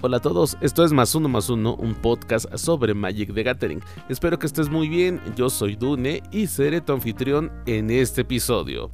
[0.00, 3.80] Hola a todos, esto es Más Uno Más Uno, un podcast sobre Magic the Gathering.
[4.08, 8.92] Espero que estés muy bien, yo soy Dune y seré tu anfitrión en este episodio.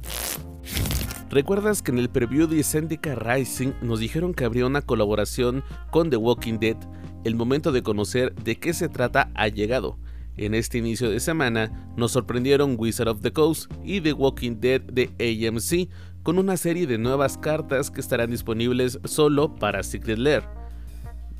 [1.29, 6.09] ¿Recuerdas que en el preview de Zendika Rising nos dijeron que habría una colaboración con
[6.09, 6.77] The Walking Dead?
[7.23, 9.99] El momento de conocer de qué se trata ha llegado.
[10.37, 14.81] En este inicio de semana nos sorprendieron Wizard of the Coast y The Walking Dead
[14.81, 15.87] de AMC
[16.23, 20.64] con una serie de nuevas cartas que estarán disponibles solo para Secret Lair.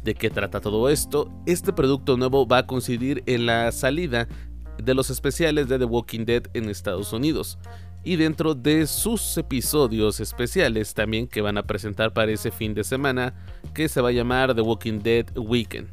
[0.05, 1.31] ¿De qué trata todo esto?
[1.47, 4.27] Este producto nuevo va a coincidir en la salida
[4.77, 7.57] de los especiales de The Walking Dead en Estados Unidos
[8.03, 12.83] y dentro de sus episodios especiales también que van a presentar para ese fin de
[12.83, 13.33] semana
[13.73, 15.87] que se va a llamar The Walking Dead Weekend.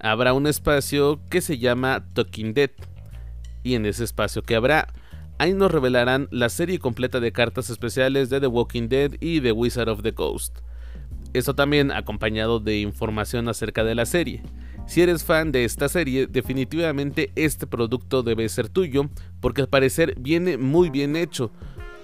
[0.00, 2.70] Habrá un espacio que se llama Talking Dead
[3.62, 4.88] y en ese espacio que habrá
[5.36, 9.52] ahí nos revelarán la serie completa de cartas especiales de The Walking Dead y The
[9.52, 10.61] Wizard of the Coast.
[11.32, 14.42] Esto también acompañado de información acerca de la serie.
[14.86, 19.08] Si eres fan de esta serie, definitivamente este producto debe ser tuyo,
[19.40, 21.52] porque al parecer viene muy bien hecho.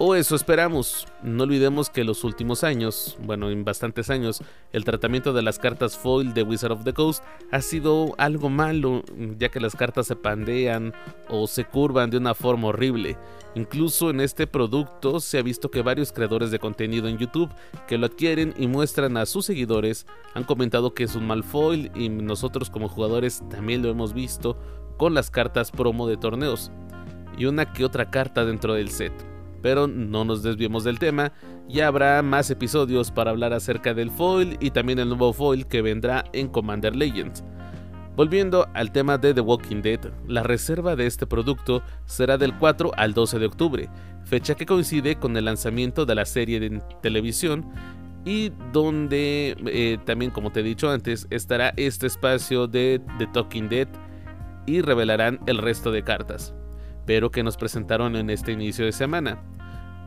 [0.01, 1.09] O eso esperamos.
[1.25, 4.41] No olvidemos que en los últimos años, bueno, en bastantes años,
[4.73, 9.03] el tratamiento de las cartas foil de Wizard of the Coast ha sido algo malo,
[9.39, 10.93] ya que las cartas se pandean
[11.29, 13.19] o se curvan de una forma horrible.
[13.57, 17.51] Incluso en este producto se ha visto que varios creadores de contenido en YouTube
[17.89, 21.91] que lo adquieren y muestran a sus seguidores han comentado que es un mal foil
[21.97, 24.57] y nosotros como jugadores también lo hemos visto
[24.97, 26.71] con las cartas promo de torneos
[27.37, 29.38] y una que otra carta dentro del set.
[29.63, 31.33] Pero no nos desviemos del tema,
[31.69, 35.83] ya habrá más episodios para hablar acerca del foil y también el nuevo foil que
[35.83, 37.45] vendrá en Commander Legends.
[38.17, 42.91] Volviendo al tema de The Walking Dead, la reserva de este producto será del 4
[42.97, 43.89] al 12 de octubre,
[44.25, 47.65] fecha que coincide con el lanzamiento de la serie de televisión
[48.25, 53.69] y donde eh, también como te he dicho antes estará este espacio de The Talking
[53.69, 53.89] Dead
[54.67, 56.55] y revelarán el resto de cartas
[57.09, 59.43] pero que nos presentaron en este inicio de semana.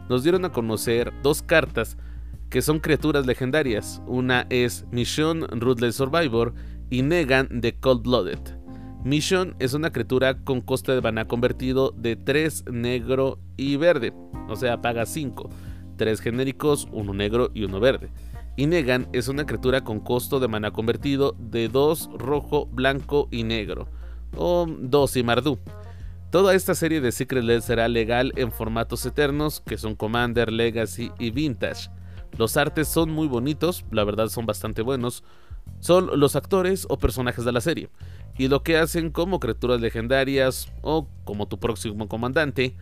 [0.08, 1.98] Nos dieron a conocer dos cartas
[2.52, 4.04] que son criaturas legendarias.
[4.06, 6.54] Una es Mission Ruthless Survivor
[6.92, 8.38] y Negan de Cold Blooded.
[9.04, 14.14] Mission es una criatura con coste de mana convertido de 3 negro y verde,
[14.48, 15.50] o sea, paga 5,
[15.98, 18.12] 3 genéricos, 1 negro y 1 verde.
[18.58, 23.42] Y Negan es una criatura con costo de mana convertido de 2 rojo, blanco y
[23.42, 23.88] negro,
[24.38, 25.58] o 2 y Mardu.
[26.32, 31.12] Toda esta serie de Secret Lair será legal en formatos eternos que son Commander, Legacy
[31.20, 31.90] y Vintage.
[32.38, 35.26] Los artes son muy bonitos, la verdad son bastante buenos.
[35.82, 37.90] Son los actores o personajes de la serie.
[38.38, 42.78] Y lo que hacen como criaturas legendarias o como tu próximo comandante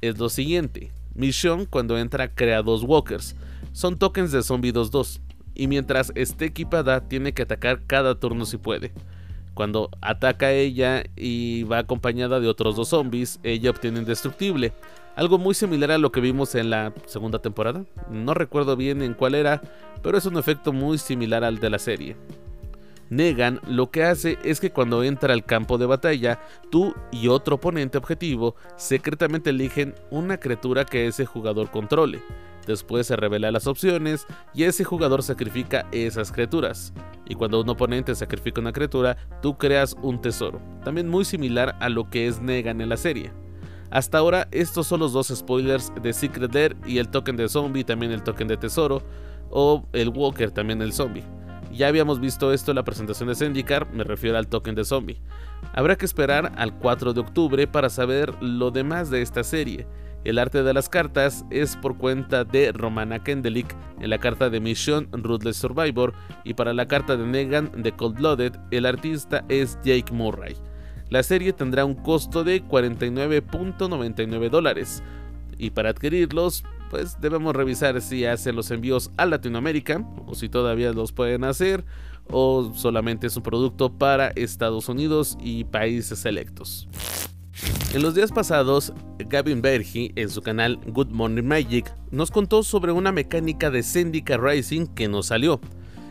[0.00, 0.92] es lo siguiente.
[1.14, 3.34] Misión cuando entra crea dos walkers.
[3.72, 5.20] Son tokens de Zombie 2-2.
[5.56, 8.92] Y mientras esté equipada tiene que atacar cada turno si puede.
[9.54, 14.72] Cuando ataca a ella y va acompañada de otros dos zombies, ella obtiene indestructible.
[15.16, 17.84] Algo muy similar a lo que vimos en la segunda temporada.
[18.10, 19.62] No recuerdo bien en cuál era,
[20.02, 22.16] pero es un efecto muy similar al de la serie.
[23.10, 27.56] Negan lo que hace es que cuando entra al campo de batalla, tú y otro
[27.56, 32.20] oponente objetivo secretamente eligen una criatura que ese jugador controle.
[32.66, 36.92] Después se revela las opciones y ese jugador sacrifica esas criaturas.
[37.26, 40.60] Y cuando un oponente sacrifica una criatura, tú creas un tesoro.
[40.84, 43.32] También muy similar a lo que es Negan en la serie.
[43.90, 47.84] Hasta ahora estos son los dos spoilers de Secret Lair y el token de zombie,
[47.84, 49.02] también el token de tesoro,
[49.50, 51.24] o el Walker, también el zombie.
[51.72, 55.20] Ya habíamos visto esto en la presentación de Zendikar, me refiero al token de zombie.
[55.72, 59.86] Habrá que esperar al 4 de octubre para saber lo demás de esta serie.
[60.24, 64.58] El arte de las cartas es por cuenta de Romana Kendelic en la carta de
[64.58, 66.14] Mission Ruthless Survivor
[66.44, 70.56] y para la carta de Negan de Cold Blooded el artista es Jake Murray.
[71.10, 75.02] La serie tendrá un costo de 49.99 dólares
[75.58, 80.92] y para adquirirlos pues debemos revisar si hacen los envíos a Latinoamérica o si todavía
[80.92, 81.84] los pueden hacer
[82.30, 86.88] o solamente es un producto para Estados Unidos y países selectos.
[87.94, 92.90] En los días pasados, Gavin Bergy, en su canal Good Morning Magic, nos contó sobre
[92.90, 95.60] una mecánica de Zendika Rising que nos salió.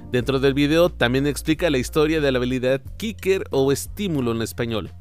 [0.09, 4.91] Dentro del video también explica la historia de la habilidad Kicker o Estímulo en español.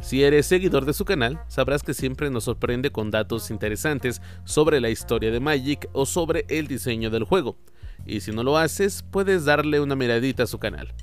[0.00, 4.80] Si eres seguidor de su canal, sabrás que siempre nos sorprende con datos interesantes sobre
[4.80, 7.58] la historia de Magic o sobre el diseño del juego.
[8.06, 10.94] Y si no lo haces, puedes darle una miradita a su canal.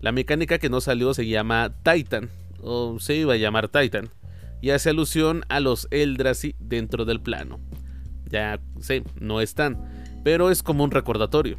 [0.00, 2.30] La mecánica que nos salió se llama Titan,
[2.62, 4.12] o se iba a llamar Titan
[4.60, 7.60] y hace alusión a los Eldrazi dentro del plano.
[8.30, 9.78] Ya sé, no están,
[10.24, 11.58] pero es como un recordatorio.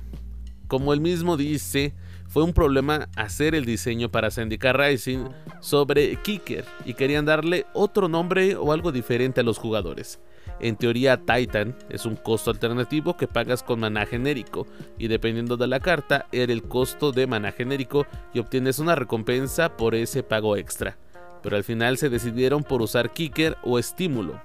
[0.67, 1.93] Como él mismo dice,
[2.27, 5.25] fue un problema hacer el diseño para Zendika Rising
[5.59, 10.21] sobre Kicker y querían darle otro nombre o algo diferente a los jugadores.
[10.61, 14.65] En teoría, Titan es un costo alternativo que pagas con maná genérico
[14.97, 19.75] y dependiendo de la carta, era el costo de maná genérico y obtienes una recompensa
[19.75, 20.97] por ese pago extra.
[21.41, 24.41] Pero al final se decidieron por usar Kicker o Estímulo.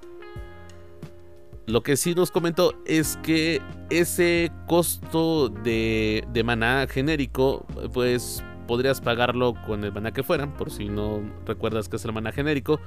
[1.65, 9.01] Lo que sí nos comentó es que ese costo de, de maná genérico, pues podrías
[9.01, 12.79] pagarlo con el maná que fuera, por si no recuerdas que es el maná genérico.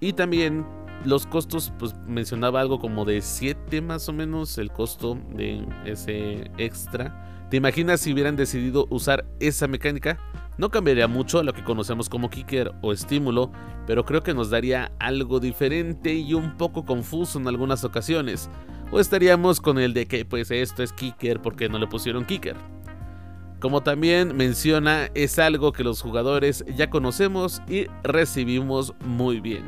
[0.00, 0.64] Y también
[1.04, 6.50] los costos, pues mencionaba algo como de 7 más o menos el costo de ese
[6.58, 7.48] extra.
[7.50, 10.18] ¿Te imaginas si hubieran decidido usar esa mecánica?
[10.62, 13.50] No cambiaría mucho a lo que conocemos como kicker o estímulo,
[13.84, 18.48] pero creo que nos daría algo diferente y un poco confuso en algunas ocasiones.
[18.92, 22.54] O estaríamos con el de que pues esto es kicker porque no le pusieron kicker.
[23.58, 29.64] Como también menciona, es algo que los jugadores ya conocemos y recibimos muy bien.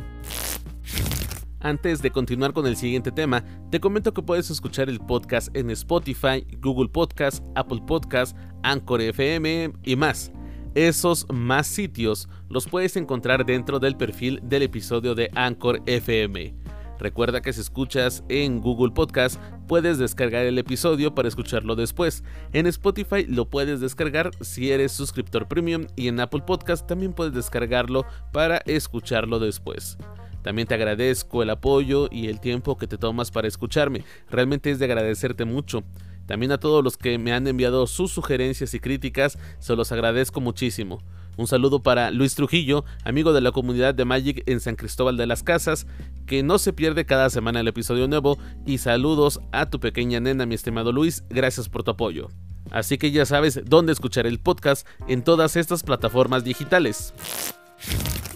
[1.58, 3.43] Antes de continuar con el siguiente tema,
[3.73, 9.73] te comento que puedes escuchar el podcast en Spotify, Google Podcast, Apple Podcast, Anchor FM
[9.82, 10.31] y más.
[10.74, 16.52] Esos más sitios los puedes encontrar dentro del perfil del episodio de Anchor FM.
[16.98, 22.24] Recuerda que si escuchas en Google Podcast puedes descargar el episodio para escucharlo después.
[22.52, 27.34] En Spotify lo puedes descargar si eres suscriptor premium y en Apple Podcast también puedes
[27.34, 29.96] descargarlo para escucharlo después.
[30.42, 34.04] También te agradezco el apoyo y el tiempo que te tomas para escucharme.
[34.28, 35.84] Realmente es de agradecerte mucho.
[36.26, 40.40] También a todos los que me han enviado sus sugerencias y críticas, se los agradezco
[40.40, 41.02] muchísimo.
[41.36, 45.26] Un saludo para Luis Trujillo, amigo de la comunidad de Magic en San Cristóbal de
[45.26, 45.86] las Casas,
[46.26, 50.46] que no se pierde cada semana el episodio nuevo, y saludos a tu pequeña nena,
[50.46, 52.28] mi estimado Luis, gracias por tu apoyo.
[52.70, 57.12] Así que ya sabes dónde escuchar el podcast en todas estas plataformas digitales.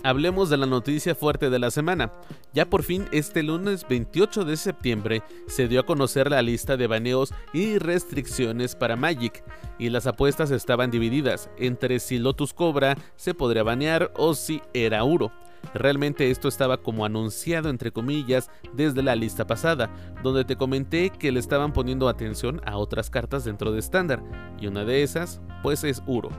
[0.09, 2.11] Hablemos de la noticia fuerte de la semana.
[2.55, 6.87] Ya por fin este lunes 28 de septiembre se dio a conocer la lista de
[6.87, 9.45] baneos y restricciones para Magic
[9.79, 15.05] y las apuestas estaban divididas entre si Lotus Cobra se podría banear o si era
[15.05, 15.31] Uro.
[15.75, 19.91] Realmente esto estaba como anunciado entre comillas desde la lista pasada,
[20.23, 24.23] donde te comenté que le estaban poniendo atención a otras cartas dentro de estándar,
[24.59, 26.31] y una de esas pues es Uro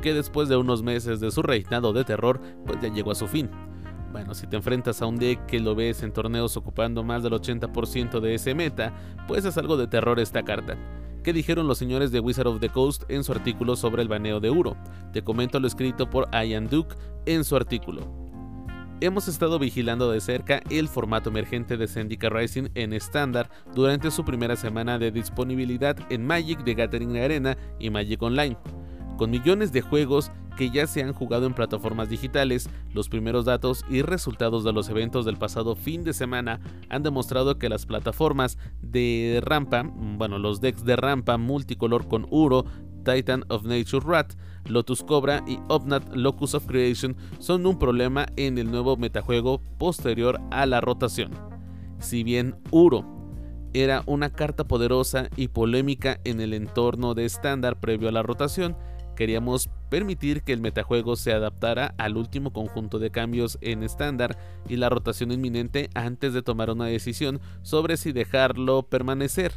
[0.00, 3.28] que después de unos meses de su reinado de terror, pues ya llegó a su
[3.28, 3.50] fin.
[4.12, 7.32] Bueno, si te enfrentas a un deck que lo ves en torneos ocupando más del
[7.32, 8.92] 80% de ese meta,
[9.28, 10.76] pues es algo de terror esta carta.
[11.22, 14.40] ¿Qué dijeron los señores de Wizard of the Coast en su artículo sobre el baneo
[14.40, 14.76] de Uro?
[15.12, 18.30] Te comento lo escrito por Ian Duke en su artículo.
[19.02, 24.24] Hemos estado vigilando de cerca el formato emergente de Zendika Rising en estándar durante su
[24.24, 28.58] primera semana de disponibilidad en Magic de Gathering Arena y Magic Online.
[29.20, 33.84] Con millones de juegos que ya se han jugado en plataformas digitales, los primeros datos
[33.90, 36.58] y resultados de los eventos del pasado fin de semana
[36.88, 39.82] han demostrado que las plataformas de rampa,
[40.16, 42.64] bueno, los decks de rampa multicolor con Uro,
[43.04, 44.32] Titan of Nature Rat,
[44.64, 50.40] Lotus Cobra y Obnat Locus of Creation son un problema en el nuevo metajuego posterior
[50.50, 51.32] a la rotación.
[51.98, 53.04] Si bien Uro
[53.74, 58.76] era una carta poderosa y polémica en el entorno de estándar previo a la rotación,
[59.20, 64.76] Queríamos permitir que el metajuego se adaptara al último conjunto de cambios en estándar y
[64.76, 69.52] la rotación inminente antes de tomar una decisión sobre si dejarlo permanecer.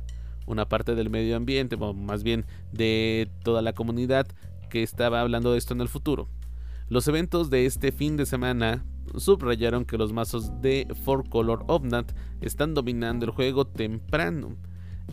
[0.48, 4.28] Una parte del medio ambiente, o más bien de toda la comunidad
[4.70, 6.28] que estaba hablando de esto en el futuro.
[6.90, 8.84] Los eventos de este fin de semana
[9.16, 14.58] subrayaron que los mazos de Four Color Obnat están dominando el juego temprano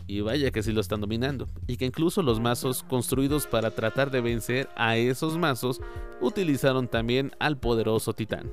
[0.07, 1.49] y vaya que sí lo están dominando.
[1.67, 5.81] Y que incluso los mazos construidos para tratar de vencer a esos mazos
[6.21, 8.51] utilizaron también al poderoso titán.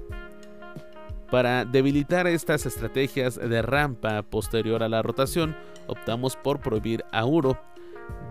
[1.32, 7.60] Para debilitar estas estrategias de rampa posterior a la rotación, optamos por prohibir a Uro.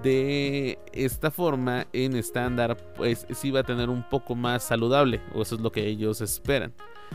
[0.03, 5.43] De esta forma, en estándar, pues sí va a tener un poco más saludable, o
[5.43, 6.73] eso es lo que ellos esperan.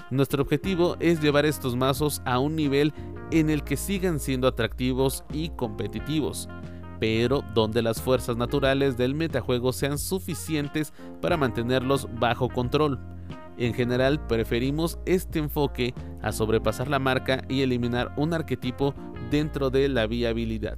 [0.10, 2.94] Nuestro objetivo es llevar estos mazos a un nivel
[3.32, 6.50] en el que sigan siendo atractivos y competitivos,
[7.00, 13.00] pero donde las fuerzas naturales del metajuego sean suficientes para mantenerlos bajo control.
[13.58, 18.94] En general preferimos este enfoque a sobrepasar la marca y eliminar un arquetipo
[19.30, 20.78] dentro de la viabilidad.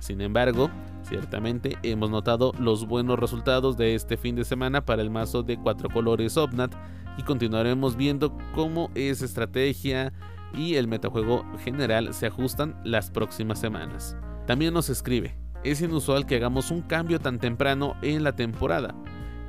[0.00, 0.70] Sin embargo,
[1.08, 5.56] ciertamente hemos notado los buenos resultados de este fin de semana para el mazo de
[5.56, 6.74] cuatro colores Obnat
[7.16, 10.12] y continuaremos viendo cómo esa estrategia
[10.54, 14.16] y el metajuego general se ajustan las próximas semanas.
[14.46, 18.94] También nos escribe, es inusual que hagamos un cambio tan temprano en la temporada.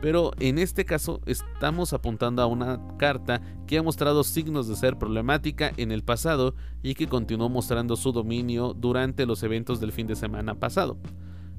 [0.02, 4.98] pero en este caso estamos apuntando a una carta que ha mostrado signos de ser
[4.98, 10.08] problemática en el pasado y que continuó mostrando su dominio durante los eventos del fin
[10.08, 10.98] de semana pasado.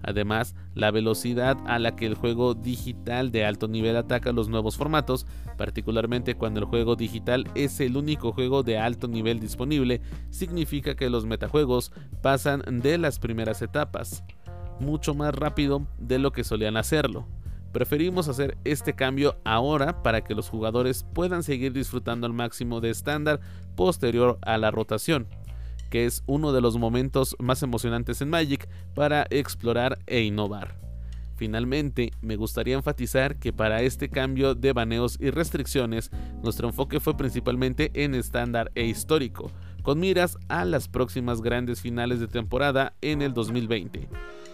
[0.03, 4.77] Además, la velocidad a la que el juego digital de alto nivel ataca los nuevos
[4.77, 5.27] formatos,
[5.59, 11.11] particularmente cuando el juego digital es el único juego de alto nivel disponible, significa que
[11.11, 11.93] los metajuegos
[12.23, 14.25] pasan de las primeras etapas,
[14.81, 17.27] mucho más rápido de lo que solían hacerlo.
[17.73, 22.91] Preferimos hacer este cambio ahora para que los jugadores puedan seguir disfrutando al máximo de
[22.91, 23.41] estándar
[23.77, 25.29] posterior a la rotación
[25.91, 30.81] que es uno de los momentos más emocionantes en Magic para explorar e innovar.
[31.37, 36.11] Finalmente, me gustaría enfatizar que para este cambio de baneos y restricciones,
[36.43, 39.51] nuestro enfoque fue principalmente en estándar e histórico,
[39.83, 44.07] con miras a las próximas grandes finales de temporada en el 2020.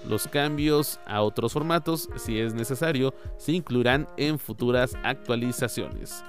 [0.09, 6.23] Los cambios a otros formatos, si es necesario, se incluirán en futuras actualizaciones.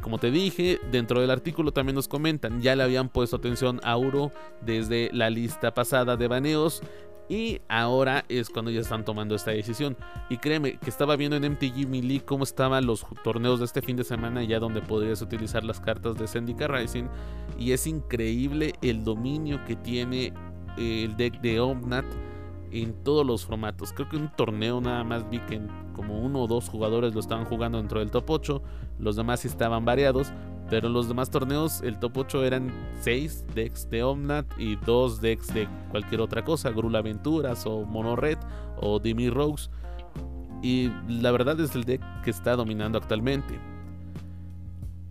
[0.00, 3.96] Como te dije, dentro del artículo también nos comentan, ya le habían puesto atención a
[3.96, 6.82] Uro desde la lista pasada de baneos
[7.30, 9.96] y ahora es cuando ya están tomando esta decisión.
[10.28, 13.96] Y créeme que estaba viendo en MTG Melee cómo estaban los torneos de este fin
[13.96, 17.04] de semana, ya donde podrías utilizar las cartas de Zendika Rising.
[17.56, 20.32] Y es increíble el dominio que tiene
[20.76, 22.06] el deck de Omnat
[22.72, 23.92] en todos los formatos.
[23.92, 25.60] Creo que un torneo nada más vi que
[26.00, 28.62] como uno o dos jugadores lo estaban jugando dentro del top 8,
[29.00, 30.32] los demás estaban variados,
[30.70, 35.20] pero en los demás torneos el top 8 eran 6 decks de Omnat y 2
[35.20, 38.38] decks de cualquier otra cosa, Grul Aventuras o Mono Red
[38.80, 39.70] o Dimi Rogues.
[40.62, 43.60] Y la verdad es el deck que está dominando actualmente.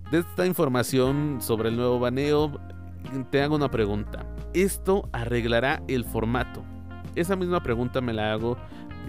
[0.10, 2.60] De esta información sobre el nuevo baneo,
[3.30, 4.26] te hago una pregunta.
[4.56, 6.64] ¿Esto arreglará el formato?
[7.14, 8.58] Esa misma pregunta me la hago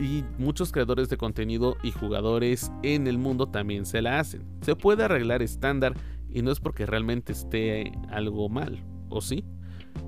[0.00, 4.42] y muchos creadores de contenido y jugadores en el mundo también se la hacen.
[4.62, 5.94] Se puede arreglar estándar
[6.30, 9.44] y no es porque realmente esté algo mal, ¿o sí?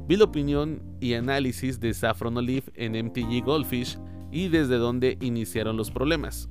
[0.09, 3.99] Vi la opinión y análisis de Saffron Olive en MTG Goldfish
[4.31, 6.49] y desde dónde iniciaron los problemas.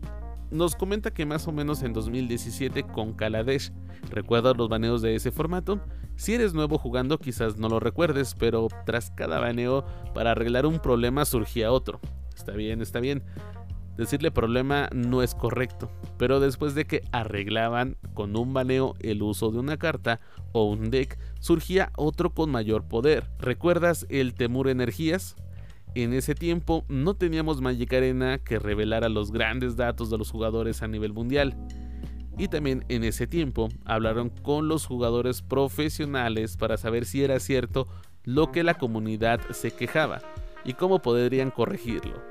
[0.52, 3.72] Nos comenta que más o menos en 2017 con Kaladesh.
[4.10, 5.80] ¿Recuerdas los baneos de ese formato?
[6.16, 10.80] Si eres nuevo jugando quizás no lo recuerdes, pero tras cada baneo para arreglar un
[10.80, 12.02] problema surgía otro.
[12.42, 13.22] Está bien, está bien.
[13.98, 19.52] Decirle problema no es correcto, pero después de que arreglaban con un baneo el uso
[19.52, 20.20] de una carta
[20.54, 23.30] o un deck, surgía otro con mayor poder.
[23.38, 25.36] ¿Recuerdas el Temur Energías?
[25.94, 30.82] En ese tiempo no teníamos Magic Arena que revelara los grandes datos de los jugadores
[30.82, 31.56] a nivel mundial.
[32.40, 37.88] Y también en ese tiempo hablaron con los jugadores profesionales para saber si era cierto
[38.24, 40.24] lo que la comunidad se quejaba
[40.65, 42.22] y cómo podrían corregirlo.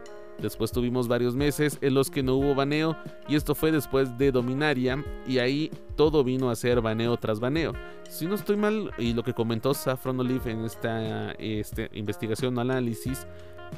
[0.41, 2.97] Después tuvimos varios meses en los que no hubo baneo
[3.29, 7.75] y esto fue después de Dominaria y ahí todo vino a ser baneo tras baneo.
[8.09, 12.61] Si no estoy mal y lo que comentó Saffron Olive en esta este, investigación o
[12.61, 13.27] análisis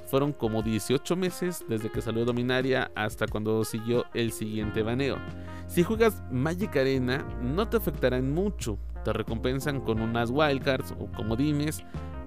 [0.06, 5.18] fueron como 18 meses desde que salió Dominaria hasta cuando siguió el siguiente baneo.
[5.66, 11.82] Si juegas Magic Arena no te afectarán mucho, te recompensan con unas wildcards o comodines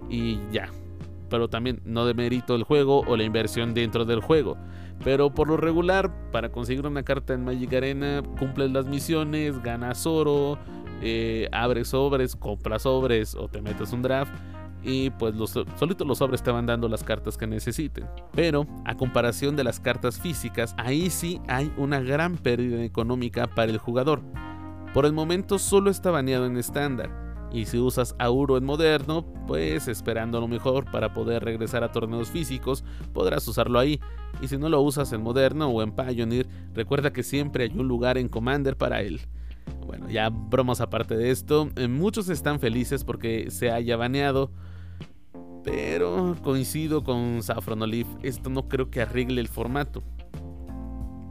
[0.09, 0.69] y ya,
[1.29, 4.57] pero también no demerito el juego o la inversión dentro del juego.
[5.03, 10.05] Pero por lo regular, para conseguir una carta en Magic Arena, cumples las misiones, ganas
[10.05, 10.57] oro,
[11.01, 14.33] eh, abres sobres, compras sobres o te metes un draft.
[14.83, 18.05] Y pues los, solitos los sobres te van dando las cartas que necesiten.
[18.33, 23.71] Pero a comparación de las cartas físicas, ahí sí hay una gran pérdida económica para
[23.71, 24.21] el jugador.
[24.93, 27.24] Por el momento solo está baneado en estándar
[27.55, 32.29] y si usas Auro en moderno, pues esperando lo mejor para poder regresar a torneos
[32.29, 32.83] físicos,
[33.13, 34.01] podrás usarlo ahí.
[34.41, 37.87] Y si no lo usas en moderno o en Pioneer, recuerda que siempre hay un
[37.87, 39.21] lugar en Commander para él.
[39.87, 44.51] Bueno, ya bromas aparte de esto, eh, muchos están felices porque se haya baneado.
[45.63, 50.03] Pero coincido con Saffron Olive, esto no creo que arregle el formato.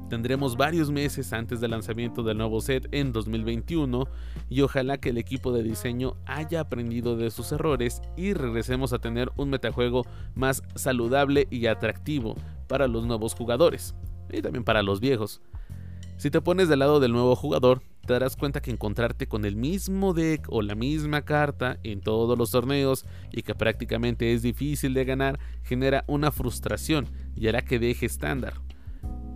[0.08, 4.06] Tendremos varios meses antes del lanzamiento del nuevo set en 2021
[4.50, 8.98] y ojalá que el equipo de diseño haya aprendido de sus errores y regresemos a
[8.98, 12.34] tener un metajuego más saludable y atractivo
[12.68, 13.94] para los nuevos jugadores
[14.30, 15.40] y también para los viejos.
[16.18, 19.56] Si te pones del lado del nuevo jugador, te darás cuenta que encontrarte con el
[19.56, 24.92] mismo deck o la misma carta en todos los torneos y que prácticamente es difícil
[24.92, 28.63] de ganar genera una frustración y hará que deje estándar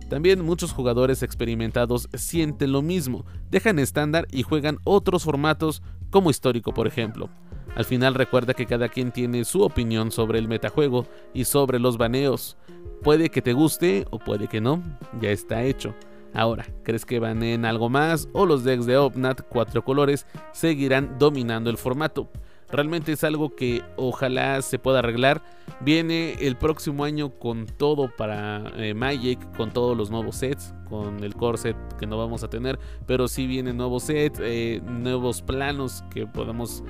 [0.09, 6.73] también muchos jugadores experimentados sienten lo mismo, dejan estándar y juegan otros formatos como histórico
[6.73, 7.29] por ejemplo.
[7.75, 11.97] Al final recuerda que cada quien tiene su opinión sobre el metajuego y sobre los
[11.97, 12.57] baneos.
[13.03, 14.83] Puede que te guste o puede que no,
[15.21, 15.93] ya está hecho.
[16.33, 21.17] Ahora, ¿crees que van en algo más o los decks de Opnat cuatro colores seguirán
[21.17, 22.29] dominando el formato?
[22.71, 25.41] Realmente es algo que ojalá se pueda arreglar.
[25.81, 31.23] Viene el próximo año con todo para eh, Magic, con todos los nuevos sets, con
[31.23, 35.41] el core set que no vamos a tener, pero sí vienen nuevos sets, eh, nuevos
[35.41, 36.83] planos que podemos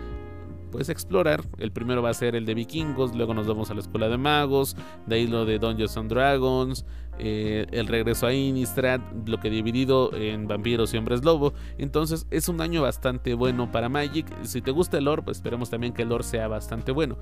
[0.72, 1.42] pues explorar.
[1.58, 4.18] El primero va a ser el de vikingos, luego nos vamos a la escuela de
[4.18, 6.86] magos, de ahí lo de Dungeons and Dragons,
[7.20, 11.54] eh, el regreso a Innistrad, lo que dividido en vampiros y hombres lobo.
[11.78, 14.26] Entonces es un año bastante bueno para Magic.
[14.44, 17.18] Si te gusta el lore, pues esperemos también que el lore sea bastante bueno.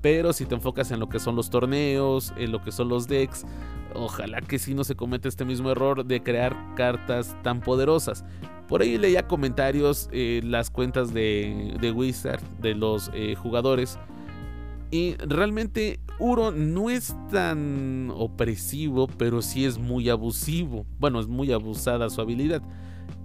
[0.00, 3.06] Pero si te enfocas en lo que son los torneos, en lo que son los
[3.06, 3.44] decks,
[3.94, 8.24] ojalá que si no se cometa este mismo error de crear cartas tan poderosas.
[8.66, 13.98] Por ahí leía comentarios, eh, las cuentas de, Wizard, de los eh, jugadores.
[14.90, 20.84] Y realmente Uro no es tan opresivo, pero sí es muy abusivo.
[20.98, 22.62] Bueno, es muy abusada su habilidad.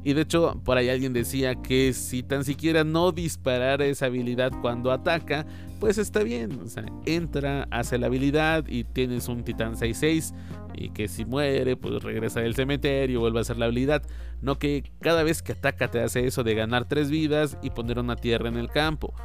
[0.03, 4.51] Y de hecho, por ahí alguien decía que si tan siquiera no disparara esa habilidad
[4.61, 5.47] cuando ataca,
[5.79, 6.59] pues está bien.
[6.63, 10.35] O sea, entra, hace la habilidad y tienes un titán 6-6.
[10.75, 14.03] Y que si muere, pues regresa del cementerio, vuelve a hacer la habilidad.
[14.41, 17.97] No que cada vez que ataca te hace eso de ganar 3 vidas y poner
[17.97, 19.15] una tierra en el campo.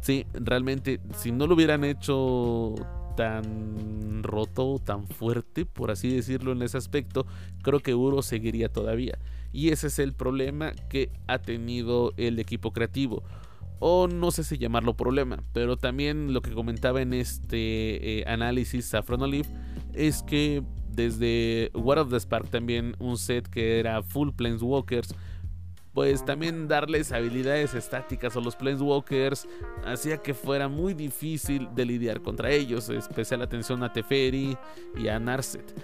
[0.00, 2.74] Sí, realmente, si no lo hubieran hecho
[3.16, 7.26] tan roto, tan fuerte, por así decirlo, en ese aspecto,
[7.62, 9.18] creo que Uro seguiría todavía.
[9.52, 13.24] Y ese es el problema que ha tenido el equipo creativo.
[13.80, 18.86] O no sé si llamarlo problema, pero también lo que comentaba en este eh, análisis
[18.86, 19.48] Saffron Olive
[19.94, 25.14] es que desde War of the Spark también un set que era full Planeswalkers
[25.98, 29.48] pues también darles habilidades estáticas a los Planeswalkers
[29.84, 34.56] hacía que fuera muy difícil de lidiar contra ellos, especial atención a Teferi
[34.96, 35.74] y a Narset.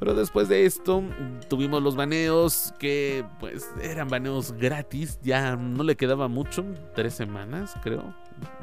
[0.00, 1.04] Pero después de esto
[1.48, 6.64] tuvimos los baneos que pues eran baneos gratis, ya no le quedaba mucho,
[6.96, 8.12] tres semanas creo,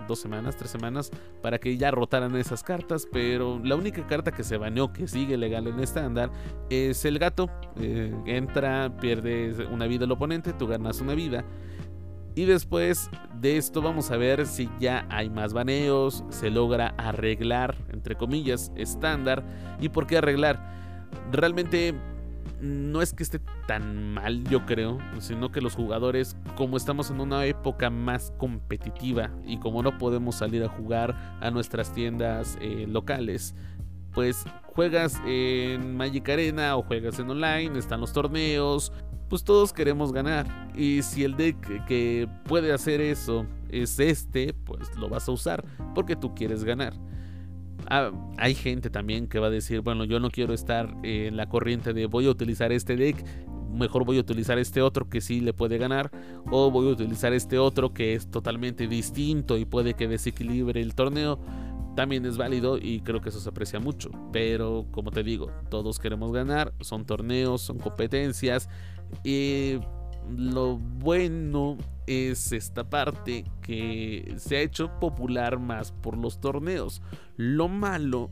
[0.08, 1.12] dos semanas, tres semanas
[1.42, 5.38] para que ya rotaran esas cartas, pero la única carta que se baneó que sigue
[5.38, 6.32] legal en estándar
[6.70, 11.44] es el gato, eh, entra, pierde una vida el oponente, tú ganas una vida.
[12.36, 13.10] Y después
[13.42, 18.72] de esto vamos a ver si ya hay más baneos, se logra arreglar, entre comillas,
[18.76, 19.44] estándar.
[19.82, 20.78] ¿Y por qué arreglar?
[21.32, 21.94] realmente
[22.62, 27.22] no es que esté tan mal, yo creo, sino que los jugadores, como estamos en
[27.22, 32.86] una época más competitiva y como no podemos salir a jugar a nuestras tiendas eh,
[32.88, 33.56] locales,
[34.14, 38.92] pues juegas en Magic Arena o juegas en online, están los torneos,
[39.30, 40.48] pues todos queremos ganar.
[40.76, 45.64] Y si el deck que puede hacer eso es este, pues lo vas a usar
[45.94, 46.94] porque tú quieres ganar.
[47.90, 51.48] Ah, hay gente también que va a decir, bueno, yo no quiero estar en la
[51.48, 53.24] corriente de voy a utilizar este deck,
[53.72, 56.12] mejor voy a utilizar este otro que sí le puede ganar,
[56.52, 60.96] o voy a utilizar este otro que es totalmente distinto y puede que desequilibre el
[60.96, 61.40] torneo.
[61.96, 64.12] También es válido y creo que eso se aprecia mucho.
[64.32, 68.70] Pero como te digo, todos queremos ganar, son torneos, son competencias.
[69.24, 69.80] Y
[70.30, 77.02] lo bueno es esta parte que se ha hecho popular más por los torneos.
[77.36, 78.32] Lo malo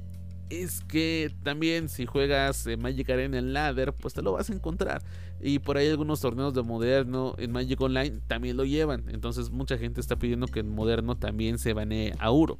[0.49, 4.53] es que también si juegas en Magic Arena en Ladder, pues te lo vas a
[4.53, 5.03] encontrar.
[5.41, 9.09] Y por ahí algunos torneos de Moderno en Magic Online también lo llevan.
[9.09, 12.59] Entonces mucha gente está pidiendo que en Moderno también se banee a Uro.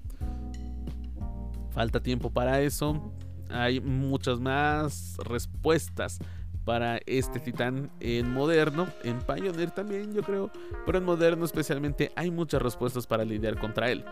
[1.72, 3.14] Falta tiempo para eso.
[3.50, 6.20] Hay muchas más respuestas
[6.66, 10.52] para este titán en moderno, en Pioneer también yo creo,
[10.86, 14.04] pero en moderno especialmente hay muchas respuestas para lidiar contra él.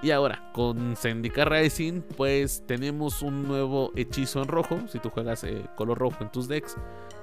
[0.00, 4.78] Y ahora, con Zendika Rising, pues tenemos un nuevo hechizo en rojo.
[4.86, 6.76] Si tú juegas eh, color rojo en tus decks,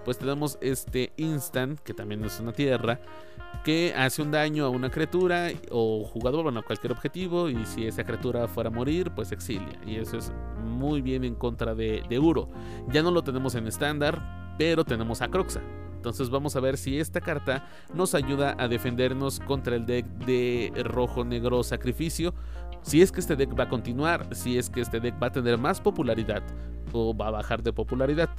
[0.04, 2.99] pues tenemos este instant, que también es una tierra,
[3.63, 7.47] que hace un daño a una criatura o jugador, bueno, a cualquier objetivo.
[7.47, 9.80] Y si esa criatura fuera a morir, pues exilia.
[9.86, 12.49] Y eso es muy bien en contra de, de Uro.
[12.89, 15.62] Ya no lo tenemos en estándar, pero tenemos a Croxa.
[15.96, 20.72] Entonces vamos a ver si esta carta nos ayuda a defendernos contra el deck de
[20.86, 22.34] rojo negro sacrificio.
[22.84, 25.32] Si es que este deck va a continuar, si es que este deck va a
[25.32, 26.44] tener más popularidad
[26.94, 28.30] o va a bajar de popularidad.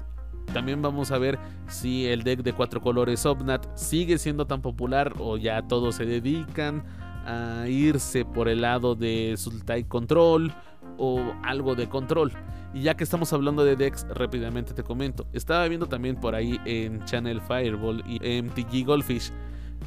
[0.53, 5.13] También vamos a ver si el deck de cuatro colores Obnat sigue siendo tan popular
[5.19, 6.85] o ya todos se dedican
[7.27, 10.55] a irse por el lado de Sultai Control
[10.99, 12.33] o algo de control.
[12.75, 15.27] Y ya que estamos hablando de decks, rápidamente te comento.
[15.33, 19.33] Estaba viendo también por ahí en Channel Fireball y MTG Goldfish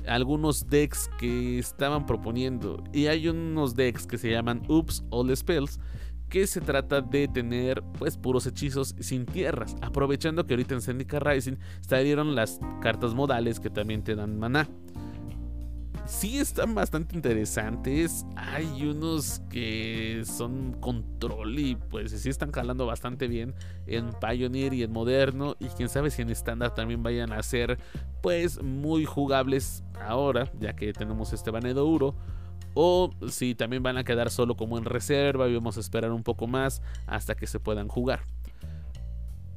[0.07, 2.83] algunos decks que estaban proponiendo.
[2.93, 5.79] Y hay unos decks que se llaman Oops All Spells
[6.29, 11.19] que se trata de tener pues puros hechizos sin tierras, aprovechando que ahorita en Zendika
[11.19, 14.69] Rising salieron las cartas modales que también te dan maná.
[16.09, 23.27] Sí están bastante interesantes, hay unos que son control y pues sí están jalando bastante
[23.27, 23.53] bien
[23.85, 25.55] en Pioneer y en Moderno.
[25.59, 27.77] Y quién sabe si en estándar también vayan a ser
[28.21, 32.15] pues muy jugables ahora, ya que tenemos este Banedo Uro
[32.73, 36.23] o si también van a quedar solo como en reserva y vamos a esperar un
[36.23, 38.21] poco más hasta que se puedan jugar.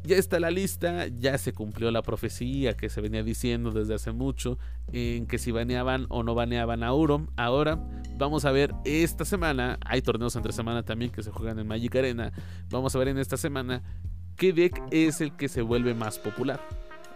[0.05, 4.11] Ya está la lista, ya se cumplió la profecía que se venía diciendo desde hace
[4.11, 4.59] mucho
[4.93, 7.29] en que si baneaban o no baneaban a Urom.
[7.37, 7.79] Ahora
[8.19, 11.95] vamos a ver esta semana, hay torneos entre semana también que se juegan en Magic
[11.95, 12.33] Arena.
[12.69, 13.85] Vamos a ver en esta semana
[14.37, 16.61] qué deck es el que se vuelve más popular.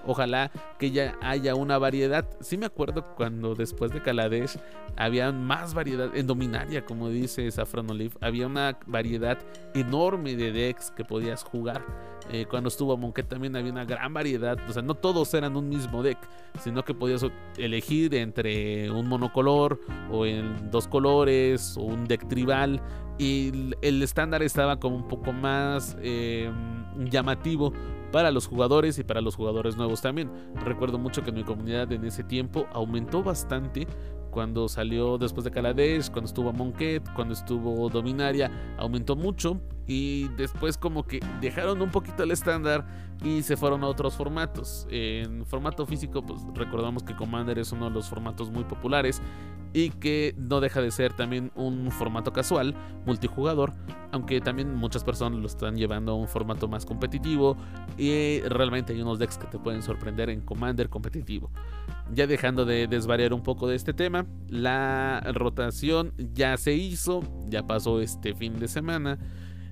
[0.06, 2.26] Ojalá que ya haya una variedad.
[2.40, 4.58] Sí me acuerdo cuando después de Kaladesh
[4.96, 8.14] había más variedad en Dominaria, como dice Saffron Olive.
[8.20, 9.38] Había una variedad
[9.74, 11.84] enorme de decks que podías jugar.
[12.30, 14.58] Eh, cuando estuvo Monket también había una gran variedad.
[14.68, 16.18] O sea, no todos eran un mismo deck,
[16.60, 17.24] sino que podías
[17.56, 22.80] elegir entre un monocolor o en dos colores o un deck tribal.
[23.18, 26.50] Y el estándar estaba como un poco más eh,
[26.96, 27.72] llamativo
[28.12, 30.30] para los jugadores y para los jugadores nuevos también.
[30.64, 33.86] Recuerdo mucho que mi comunidad en ese tiempo aumentó bastante
[34.30, 40.76] cuando salió después de Kaladesh, cuando estuvo Monket, cuando estuvo Dominaria, aumentó mucho y después
[40.76, 42.86] como que dejaron un poquito el estándar
[43.24, 44.86] y se fueron a otros formatos.
[44.90, 49.22] En formato físico, pues recordamos que Commander es uno de los formatos muy populares
[49.76, 53.74] y que no deja de ser también un formato casual, multijugador,
[54.10, 57.58] aunque también muchas personas lo están llevando a un formato más competitivo
[57.98, 61.50] y realmente hay unos decks que te pueden sorprender en Commander competitivo.
[62.10, 67.66] Ya dejando de desvariar un poco de este tema, la rotación ya se hizo, ya
[67.66, 69.18] pasó este fin de semana.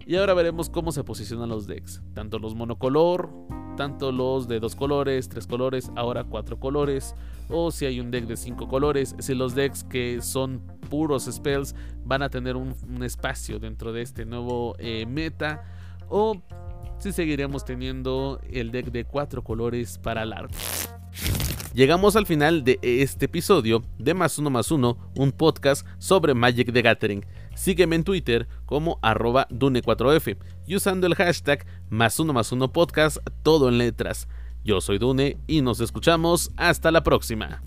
[0.04, 3.30] Y ahora veremos cómo se posicionan los decks, tanto los monocolor,
[3.76, 7.14] tanto los de dos colores, tres colores, ahora cuatro colores,
[7.48, 11.74] o si hay un deck de cinco colores, si los decks que son puros spells
[12.04, 15.62] van a tener un, espacio dentro de este nuevo eh, meta,
[16.08, 16.40] o
[16.98, 20.54] si seguiremos teniendo el deck de cuatro colores para largo.
[21.74, 26.72] Llegamos al final de este episodio de Más Uno Más Uno, un podcast sobre Magic
[26.72, 27.26] the Gathering.
[27.54, 30.36] Sígueme en Twitter como arroba Dune4F
[30.66, 34.28] y usando el hashtag más uno más uno podcast, todo en letras.
[34.64, 37.62] Yo soy Dune y nos escuchamos hasta la próxima.